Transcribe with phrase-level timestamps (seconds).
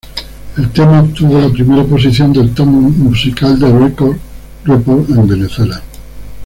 [0.57, 4.17] El tema obtuvo la primera posición del Top Musical de Record
[4.65, 5.79] Report en Venezuela.